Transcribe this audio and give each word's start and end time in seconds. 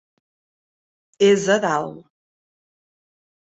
És 1.27 1.45
a 1.57 1.59
dalt. 1.67 2.01